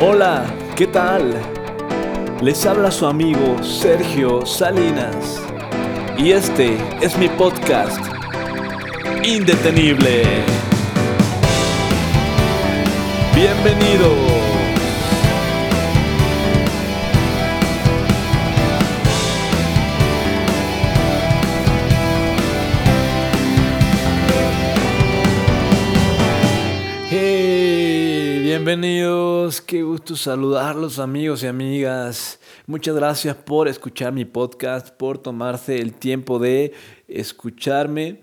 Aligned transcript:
Hola, 0.00 0.46
¿qué 0.76 0.86
tal? 0.86 1.34
Les 2.40 2.64
habla 2.66 2.88
su 2.92 3.04
amigo 3.04 3.60
Sergio 3.64 4.46
Salinas 4.46 5.42
y 6.16 6.30
este 6.30 6.78
es 7.00 7.18
mi 7.18 7.28
podcast 7.30 7.98
Indetenible. 9.24 10.22
Bienvenido. 13.34 14.37
Bienvenidos, 28.68 29.62
qué 29.62 29.82
gusto 29.82 30.14
saludarlos 30.14 30.98
amigos 30.98 31.42
y 31.42 31.46
amigas. 31.46 32.38
Muchas 32.66 32.94
gracias 32.94 33.34
por 33.34 33.66
escuchar 33.66 34.12
mi 34.12 34.26
podcast, 34.26 34.90
por 34.90 35.16
tomarse 35.16 35.80
el 35.80 35.94
tiempo 35.94 36.38
de 36.38 36.74
escucharme. 37.06 38.20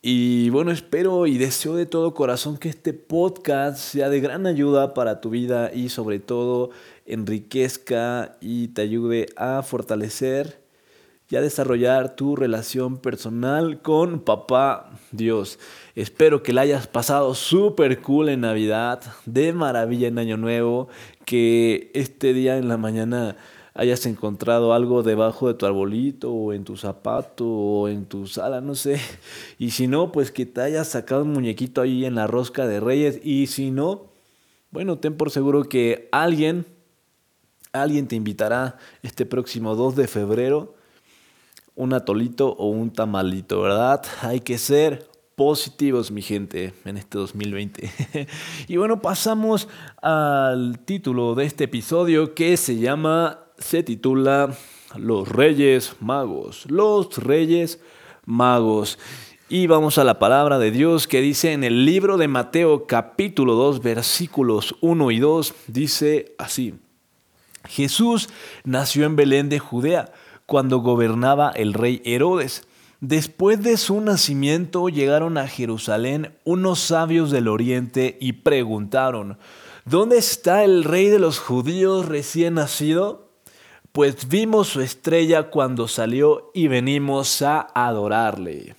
Y 0.00 0.50
bueno, 0.50 0.70
espero 0.70 1.26
y 1.26 1.36
deseo 1.36 1.74
de 1.74 1.84
todo 1.84 2.14
corazón 2.14 2.58
que 2.58 2.68
este 2.68 2.92
podcast 2.92 3.76
sea 3.76 4.08
de 4.08 4.20
gran 4.20 4.46
ayuda 4.46 4.94
para 4.94 5.20
tu 5.20 5.30
vida 5.30 5.72
y 5.74 5.88
sobre 5.88 6.20
todo 6.20 6.70
enriquezca 7.04 8.36
y 8.40 8.68
te 8.68 8.82
ayude 8.82 9.26
a 9.34 9.64
fortalecer 9.64 10.67
y 11.30 11.36
a 11.36 11.42
desarrollar 11.42 12.16
tu 12.16 12.36
relación 12.36 12.96
personal 12.96 13.82
con 13.82 14.20
papá 14.20 14.90
Dios. 15.12 15.58
Espero 15.94 16.42
que 16.42 16.54
la 16.54 16.62
hayas 16.62 16.86
pasado 16.86 17.34
súper 17.34 18.00
cool 18.00 18.30
en 18.30 18.40
Navidad, 18.40 19.02
de 19.26 19.52
maravilla 19.52 20.08
en 20.08 20.18
Año 20.18 20.38
Nuevo, 20.38 20.88
que 21.26 21.90
este 21.92 22.32
día 22.32 22.56
en 22.56 22.68
la 22.68 22.78
mañana 22.78 23.36
hayas 23.74 24.06
encontrado 24.06 24.72
algo 24.72 25.02
debajo 25.02 25.48
de 25.48 25.54
tu 25.54 25.66
arbolito 25.66 26.32
o 26.32 26.52
en 26.54 26.64
tu 26.64 26.76
zapato 26.76 27.46
o 27.46 27.88
en 27.88 28.06
tu 28.06 28.26
sala, 28.26 28.60
no 28.62 28.74
sé. 28.74 28.98
Y 29.58 29.70
si 29.70 29.86
no, 29.86 30.10
pues 30.12 30.32
que 30.32 30.46
te 30.46 30.62
hayas 30.62 30.88
sacado 30.88 31.24
un 31.24 31.32
muñequito 31.32 31.82
ahí 31.82 32.06
en 32.06 32.14
la 32.14 32.26
rosca 32.26 32.66
de 32.66 32.80
Reyes. 32.80 33.20
Y 33.22 33.48
si 33.48 33.70
no, 33.70 34.06
bueno, 34.70 34.98
ten 34.98 35.16
por 35.16 35.30
seguro 35.30 35.64
que 35.64 36.08
alguien, 36.10 36.64
alguien 37.72 38.08
te 38.08 38.16
invitará 38.16 38.78
este 39.02 39.26
próximo 39.26 39.76
2 39.76 39.94
de 39.94 40.08
febrero 40.08 40.77
un 41.78 41.92
atolito 41.94 42.48
o 42.58 42.66
un 42.66 42.90
tamalito, 42.90 43.62
¿verdad? 43.62 44.02
Hay 44.22 44.40
que 44.40 44.58
ser 44.58 45.08
positivos, 45.36 46.10
mi 46.10 46.22
gente, 46.22 46.74
en 46.84 46.96
este 46.96 47.18
2020. 47.18 47.88
y 48.68 48.76
bueno, 48.76 49.00
pasamos 49.00 49.68
al 50.02 50.80
título 50.80 51.36
de 51.36 51.44
este 51.44 51.64
episodio 51.64 52.34
que 52.34 52.56
se 52.56 52.78
llama, 52.78 53.38
se 53.58 53.84
titula 53.84 54.52
Los 54.96 55.28
Reyes 55.28 55.94
Magos. 56.00 56.68
Los 56.68 57.16
Reyes 57.16 57.80
Magos. 58.26 58.98
Y 59.48 59.68
vamos 59.68 59.98
a 59.98 60.04
la 60.04 60.18
palabra 60.18 60.58
de 60.58 60.72
Dios 60.72 61.06
que 61.06 61.20
dice 61.20 61.52
en 61.52 61.62
el 61.62 61.84
libro 61.84 62.16
de 62.16 62.26
Mateo 62.26 62.88
capítulo 62.88 63.54
2 63.54 63.82
versículos 63.82 64.74
1 64.80 65.12
y 65.12 65.20
2, 65.20 65.54
dice 65.68 66.34
así. 66.38 66.74
Jesús 67.68 68.30
nació 68.64 69.06
en 69.06 69.14
Belén 69.14 69.48
de 69.48 69.60
Judea 69.60 70.12
cuando 70.48 70.78
gobernaba 70.78 71.50
el 71.50 71.74
rey 71.74 72.00
Herodes. 72.06 72.66
Después 73.00 73.62
de 73.62 73.76
su 73.76 74.00
nacimiento 74.00 74.88
llegaron 74.88 75.36
a 75.36 75.46
Jerusalén 75.46 76.34
unos 76.44 76.78
sabios 76.80 77.30
del 77.30 77.48
oriente 77.48 78.16
y 78.18 78.32
preguntaron, 78.32 79.36
¿dónde 79.84 80.16
está 80.16 80.64
el 80.64 80.84
rey 80.84 81.08
de 81.08 81.18
los 81.18 81.38
judíos 81.38 82.06
recién 82.06 82.54
nacido? 82.54 83.28
Pues 83.92 84.26
vimos 84.26 84.68
su 84.68 84.80
estrella 84.80 85.50
cuando 85.50 85.86
salió 85.86 86.50
y 86.54 86.68
venimos 86.68 87.42
a 87.42 87.68
adorarle. 87.74 88.74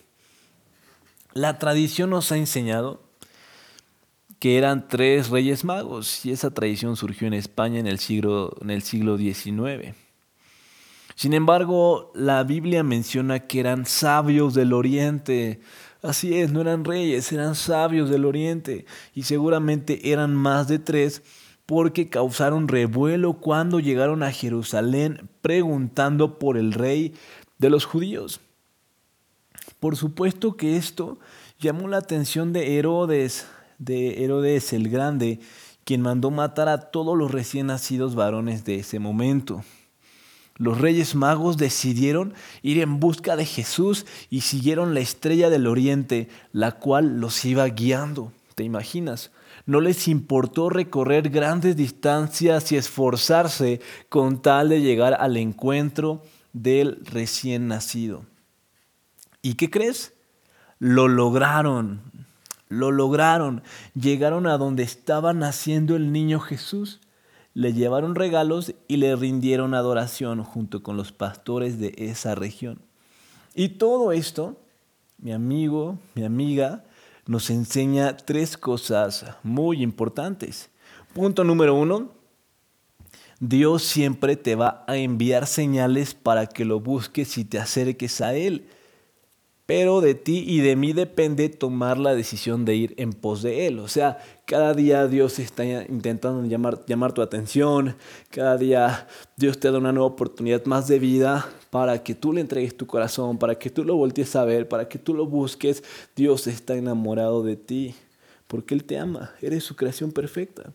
La 1.33 1.59
tradición 1.59 2.09
nos 2.09 2.31
ha 2.31 2.37
enseñado 2.37 3.03
que 4.39 4.57
eran 4.57 4.87
tres 4.87 5.29
reyes 5.29 5.63
magos 5.63 6.25
y 6.25 6.31
esa 6.31 6.49
tradición 6.49 6.95
surgió 6.95 7.27
en 7.27 7.35
España 7.35 7.79
en 7.79 7.85
el 7.85 7.99
siglo, 7.99 8.57
en 8.59 8.71
el 8.71 8.81
siglo 8.81 9.19
XIX. 9.19 10.08
Sin 11.19 11.33
embargo, 11.33 12.13
la 12.15 12.45
Biblia 12.45 12.81
menciona 12.81 13.41
que 13.41 13.59
eran 13.59 13.85
sabios 13.85 14.53
del 14.53 14.71
oriente. 14.71 15.59
Así 16.01 16.39
es, 16.39 16.49
no 16.53 16.61
eran 16.61 16.85
reyes, 16.85 17.29
eran 17.33 17.55
sabios 17.55 18.09
del 18.09 18.23
oriente. 18.23 18.85
Y 19.13 19.23
seguramente 19.23 20.13
eran 20.13 20.33
más 20.33 20.69
de 20.69 20.79
tres 20.79 21.21
porque 21.65 22.07
causaron 22.07 22.69
revuelo 22.69 23.33
cuando 23.33 23.81
llegaron 23.81 24.23
a 24.23 24.31
Jerusalén 24.31 25.27
preguntando 25.41 26.39
por 26.39 26.55
el 26.55 26.71
rey 26.71 27.13
de 27.57 27.69
los 27.69 27.83
judíos. 27.83 28.39
Por 29.81 29.97
supuesto 29.97 30.55
que 30.55 30.77
esto 30.77 31.19
llamó 31.59 31.89
la 31.89 31.97
atención 31.97 32.53
de 32.53 32.77
Herodes, 32.77 33.45
de 33.77 34.23
Herodes 34.23 34.71
el 34.71 34.87
Grande, 34.87 35.41
quien 35.83 35.99
mandó 35.99 36.31
matar 36.31 36.69
a 36.69 36.91
todos 36.91 37.17
los 37.17 37.29
recién 37.29 37.67
nacidos 37.67 38.15
varones 38.15 38.63
de 38.63 38.75
ese 38.75 38.99
momento 38.99 39.65
los 40.59 40.77
reyes 40.77 41.15
magos 41.15 41.55
decidieron 41.55 42.33
ir 42.61 42.79
en 42.81 42.99
busca 42.99 43.37
de 43.37 43.45
Jesús 43.45 44.05
y 44.29 44.41
siguieron 44.41 44.93
la 44.93 44.99
estrella 44.99 45.49
del 45.49 45.67
oriente, 45.67 46.27
la 46.51 46.73
cual 46.73 47.21
los 47.21 47.45
iba 47.45 47.65
guiando. 47.69 48.33
¿Te 48.55 48.65
imaginas? 48.65 49.31
No 49.65 49.79
les 49.79 50.09
importó 50.09 50.69
recorrer 50.69 51.29
grandes 51.29 51.77
distancias 51.77 52.73
y 52.73 52.75
esforzarse 52.75 53.79
con 54.09 54.41
tal 54.41 54.67
de 54.67 54.81
llegar 54.81 55.15
al 55.17 55.37
encuentro 55.37 56.23
del 56.51 57.05
recién 57.05 57.69
nacido. 57.69 58.25
¿Y 59.41 59.53
qué 59.53 59.69
crees? 59.69 60.13
Lo 60.77 61.07
lograron, 61.07 62.01
lo 62.67 62.91
lograron. 62.91 63.63
Llegaron 63.95 64.45
a 64.45 64.57
donde 64.57 64.83
estaba 64.83 65.33
naciendo 65.33 65.95
el 65.95 66.11
niño 66.11 66.41
Jesús 66.41 66.99
le 67.53 67.73
llevaron 67.73 68.15
regalos 68.15 68.73
y 68.87 68.97
le 68.97 69.15
rindieron 69.15 69.73
adoración 69.73 70.43
junto 70.43 70.83
con 70.83 70.97
los 70.97 71.11
pastores 71.11 71.79
de 71.79 71.93
esa 71.97 72.35
región. 72.35 72.79
Y 73.55 73.69
todo 73.69 74.11
esto, 74.11 74.57
mi 75.17 75.31
amigo, 75.31 75.97
mi 76.15 76.23
amiga, 76.23 76.83
nos 77.25 77.49
enseña 77.49 78.17
tres 78.17 78.57
cosas 78.57 79.25
muy 79.43 79.83
importantes. 79.83 80.69
Punto 81.13 81.43
número 81.43 81.75
uno, 81.75 82.11
Dios 83.39 83.83
siempre 83.83 84.35
te 84.35 84.55
va 84.55 84.83
a 84.87 84.97
enviar 84.97 85.47
señales 85.47 86.13
para 86.13 86.47
que 86.47 86.65
lo 86.65 86.79
busques 86.79 87.37
y 87.37 87.45
te 87.45 87.57
acerques 87.57 88.21
a 88.21 88.35
Él 88.35 88.67
pero 89.69 90.01
de 90.01 90.15
ti 90.15 90.43
y 90.47 90.61
de 90.61 90.75
mí 90.75 90.93
depende 90.93 91.47
tomar 91.47 91.99
la 91.99 92.15
decisión 92.15 92.65
de 92.65 92.75
ir 92.75 92.95
en 92.97 93.13
pos 93.13 93.43
de 93.43 93.67
Él. 93.67 93.77
O 93.77 93.87
sea, 93.87 94.17
cada 94.45 94.73
día 94.73 95.07
Dios 95.07 95.37
está 95.37 95.63
intentando 95.63 96.43
llamar, 96.43 96.83
llamar 96.87 97.13
tu 97.13 97.21
atención, 97.21 97.95
cada 98.31 98.57
día 98.57 99.07
Dios 99.37 99.59
te 99.59 99.71
da 99.71 99.77
una 99.77 99.91
nueva 99.91 100.07
oportunidad 100.07 100.65
más 100.65 100.87
de 100.87 100.97
vida 100.97 101.47
para 101.69 102.01
que 102.01 102.15
tú 102.15 102.33
le 102.33 102.41
entregues 102.41 102.75
tu 102.75 102.87
corazón, 102.87 103.37
para 103.37 103.59
que 103.59 103.69
tú 103.69 103.83
lo 103.83 103.95
voltees 103.95 104.35
a 104.35 104.43
ver, 104.43 104.67
para 104.67 104.89
que 104.89 104.97
tú 104.97 105.13
lo 105.13 105.27
busques. 105.27 105.83
Dios 106.15 106.47
está 106.47 106.73
enamorado 106.73 107.43
de 107.43 107.55
ti, 107.55 107.93
porque 108.47 108.73
Él 108.73 108.83
te 108.83 108.97
ama, 108.97 109.35
eres 109.39 109.65
su 109.65 109.75
creación 109.75 110.11
perfecta. 110.11 110.73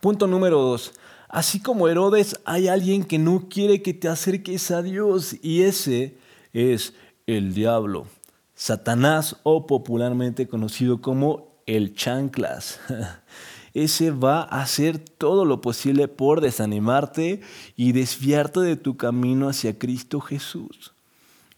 Punto 0.00 0.26
número 0.26 0.60
dos. 0.60 0.94
Así 1.28 1.62
como 1.62 1.86
Herodes, 1.86 2.40
hay 2.44 2.66
alguien 2.66 3.04
que 3.04 3.20
no 3.20 3.46
quiere 3.48 3.82
que 3.82 3.94
te 3.94 4.08
acerques 4.08 4.72
a 4.72 4.82
Dios 4.82 5.36
y 5.42 5.62
ese 5.62 6.16
es 6.52 6.92
el 7.26 7.54
diablo, 7.54 8.06
Satanás 8.54 9.36
o 9.42 9.66
popularmente 9.66 10.46
conocido 10.46 11.00
como 11.00 11.60
el 11.66 11.94
chanclas. 11.94 12.80
Ese 13.74 14.10
va 14.10 14.42
a 14.42 14.62
hacer 14.62 14.98
todo 14.98 15.44
lo 15.44 15.60
posible 15.60 16.08
por 16.08 16.40
desanimarte 16.40 17.42
y 17.76 17.92
desviarte 17.92 18.60
de 18.60 18.76
tu 18.76 18.96
camino 18.96 19.48
hacia 19.48 19.78
Cristo 19.78 20.20
Jesús. 20.20 20.94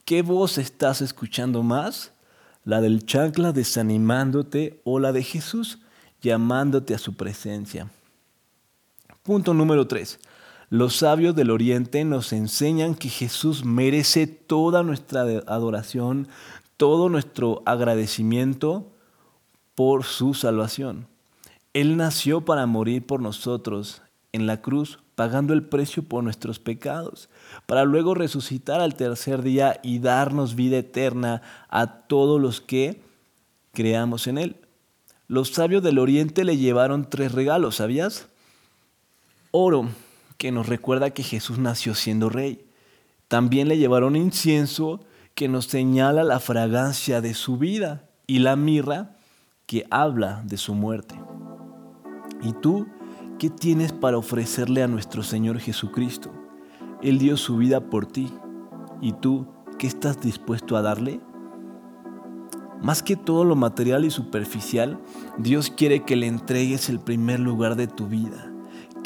¿Qué 0.05 0.23
voz 0.23 0.59
estás 0.59 1.01
escuchando 1.01 1.63
más? 1.63 2.13
¿La 2.65 2.81
del 2.81 3.07
chancla 3.07 3.53
desanimándote 3.53 4.81
o 4.85 4.99
la 4.99 5.13
de 5.13 5.23
Jesús 5.23 5.79
llamándote 6.21 6.95
a 6.95 6.99
su 6.99 7.15
presencia? 7.15 7.89
Punto 9.23 9.55
número 9.55 9.87
3. 9.87 10.19
Los 10.71 10.97
sabios 10.97 11.35
del 11.35 11.51
Oriente 11.51 12.05
nos 12.05 12.33
enseñan 12.33 12.95
que 12.95 13.09
Jesús 13.09 13.65
merece 13.65 14.27
toda 14.27 14.83
nuestra 14.83 15.23
adoración, 15.47 16.29
todo 16.77 17.09
nuestro 17.09 17.63
agradecimiento 17.65 18.93
por 19.75 20.05
su 20.05 20.35
salvación. 20.35 21.07
Él 21.73 21.97
nació 21.97 22.43
para 22.45 22.67
morir 22.67 23.07
por 23.07 23.23
nosotros 23.23 24.03
en 24.33 24.47
la 24.47 24.61
cruz, 24.61 24.99
pagando 25.15 25.55
el 25.55 25.63
precio 25.63 26.03
por 26.03 26.23
nuestros 26.23 26.59
pecados, 26.59 27.31
para 27.67 27.85
luego 27.85 28.15
resucitar 28.15 28.81
al 28.81 28.95
tercer 28.95 29.43
día 29.43 29.81
y 29.83 30.01
darnos 30.01 30.55
vida 30.55 30.79
eterna 30.79 31.41
a 31.69 32.07
todos 32.07 32.41
los 32.41 32.61
que 32.61 33.01
creamos 33.73 34.27
en 34.27 34.37
Él. 34.37 34.57
Los 35.29 35.51
sabios 35.51 35.83
del 35.83 35.99
Oriente 35.99 36.45
le 36.45 36.57
llevaron 36.57 37.09
tres 37.09 37.33
regalos, 37.33 37.77
¿sabías? 37.77 38.29
oro 39.51 39.89
que 40.39 40.53
nos 40.53 40.69
recuerda 40.69 41.11
que 41.11 41.23
Jesús 41.23 41.59
nació 41.59 41.95
siendo 41.95 42.31
rey. 42.31 42.65
También 43.29 43.69
le 43.69 43.77
llevaron 43.77 44.17
incienso 44.17 45.01
que 45.35 45.49
nos 45.49 45.67
señala 45.67 46.25
la 46.25 46.41
fragancia 46.41 47.21
de 47.21 47.35
su 47.35 47.59
vida 47.59 48.09
y 48.27 48.39
la 48.39 48.57
mirra 48.57 49.17
que 49.67 49.85
habla 49.91 50.43
de 50.47 50.57
su 50.57 50.75
muerte. 50.75 51.15
¿Y 52.43 52.53
tú 52.55 52.87
qué 53.39 53.51
tienes 53.51 53.93
para 53.93 54.17
ofrecerle 54.17 54.83
a 54.83 54.89
nuestro 54.89 55.23
Señor 55.23 55.59
Jesucristo? 55.59 56.33
Él 57.03 57.19
dio 57.19 57.37
su 57.37 57.57
vida 57.57 57.91
por 57.91 58.07
ti. 58.07 58.33
¿Y 59.01 59.13
tú 59.13 59.47
qué 59.79 59.87
estás 59.87 60.21
dispuesto 60.21 60.77
a 60.77 60.83
darle? 60.83 61.21
Más 62.83 63.03
que 63.03 63.17
todo 63.17 63.45
lo 63.45 63.57
material 63.57 64.05
y 64.05 64.11
superficial, 64.11 65.01
Dios 65.37 65.71
quiere 65.71 66.05
que 66.05 66.17
le 66.17 66.29
entregues 66.29 66.89
el 66.89 67.01
primer 67.01 67.41
lugar 67.41 67.75
de 67.75 67.89
tu 67.89 68.07
vida, 68.07 68.53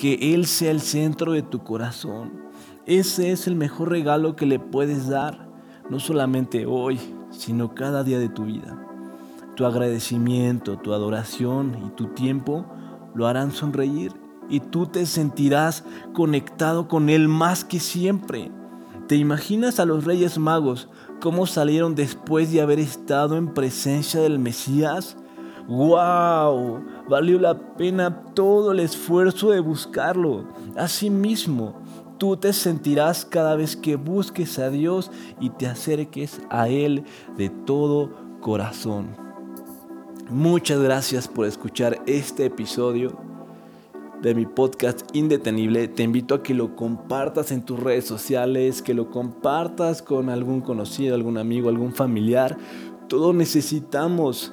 que 0.03 0.35
Él 0.35 0.47
sea 0.47 0.73
el 0.73 0.81
centro 0.81 1.31
de 1.31 1.43
tu 1.43 1.63
corazón. 1.63 2.33
Ese 2.87 3.31
es 3.31 3.47
el 3.47 3.55
mejor 3.55 3.91
regalo 3.91 4.35
que 4.35 4.47
le 4.47 4.59
puedes 4.59 5.09
dar, 5.09 5.49
no 5.91 6.01
solamente 6.01 6.67
hoy, 6.67 6.99
sino 7.31 7.77
cada 7.77 8.03
día 8.03 8.19
de 8.19 8.29
tu 8.29 8.47
vida. 8.47 8.85
Tu 9.55 9.65
agradecimiento, 9.65 10.77
tu 10.77 10.93
adoración 10.93 11.77
y 11.87 11.91
tu 11.91 12.09
tiempo 12.09 12.67
lo 13.15 13.29
harán 13.29 13.53
sonreír 13.53 14.13
y 14.49 14.59
tú 14.59 14.87
te 14.87 15.07
sentirás 15.07 15.85
conectado 16.15 16.89
con 16.89 17.09
Él 17.09 17.29
más 17.29 17.65
que 17.65 17.79
siempre. 17.79 18.51
¿Te 19.07 19.15
imaginas 19.15 19.79
a 19.79 19.85
los 19.85 20.05
reyes 20.05 20.37
magos 20.37 20.89
cómo 21.21 21.47
salieron 21.47 21.95
después 21.95 22.51
de 22.51 22.61
haber 22.61 22.81
estado 22.81 23.37
en 23.37 23.55
presencia 23.55 24.21
del 24.21 24.41
Mesías? 24.41 25.17
¡Wow! 25.69 26.83
Valió 27.09 27.39
la 27.39 27.59
pena 27.77 28.25
todo 28.35 28.73
el 28.73 28.81
esfuerzo 28.81 29.51
de 29.51 29.61
buscarlo. 29.61 30.45
Asimismo, 30.77 31.75
tú 32.19 32.37
te 32.37 32.53
sentirás 32.53 33.25
cada 33.25 33.57
vez 33.57 33.77
que 33.77 33.97
busques 33.97 34.59
a 34.59 34.71
Dios 34.71 35.11
y 35.41 35.51
te 35.51 35.67
acerques 35.67 36.41
a 36.51 36.69
Él 36.69 37.05
de 37.37 37.49
todo 37.49 38.11
corazón. 38.41 39.17
Muchas 40.31 40.81
gracias 40.81 41.29
por 41.29 41.47
escuchar 41.47 42.03
este 42.07 42.47
episodio 42.47 43.17
de 44.23 44.35
mi 44.35 44.47
podcast 44.47 45.03
Indetenible. 45.15 45.89
Te 45.89 46.05
invito 46.05 46.37
a 46.37 46.43
que 46.43 46.55
lo 46.55 46.77
compartas 46.77 47.51
en 47.51 47.63
tus 47.63 47.79
redes 47.79 48.07
sociales, 48.07 48.81
que 48.81 48.95
lo 48.95 49.11
compartas 49.11 50.01
con 50.01 50.31
algún 50.31 50.61
conocido, 50.61 51.15
algún 51.15 51.39
amigo, 51.39 51.69
algún 51.69 51.93
familiar. 51.93 52.57
Todos 53.09 53.35
necesitamos 53.35 54.53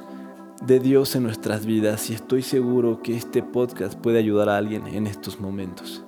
de 0.62 0.80
Dios 0.80 1.16
en 1.16 1.24
nuestras 1.24 1.66
vidas 1.66 2.10
y 2.10 2.14
estoy 2.14 2.42
seguro 2.42 3.02
que 3.02 3.16
este 3.16 3.42
podcast 3.44 3.98
puede 4.00 4.20
ayudar 4.20 4.50
a 4.50 4.58
alguien 4.58 4.88
en 4.88 5.08
estos 5.08 5.40
momentos. 5.40 6.04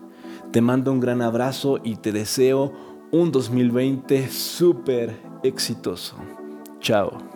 Te 0.51 0.61
mando 0.61 0.91
un 0.91 0.99
gran 0.99 1.21
abrazo 1.21 1.79
y 1.83 1.95
te 1.95 2.11
deseo 2.11 2.73
un 3.11 3.31
2020 3.31 4.29
súper 4.29 5.21
exitoso. 5.43 6.15
Chao. 6.79 7.30